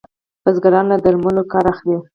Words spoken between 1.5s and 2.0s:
کار اخلي.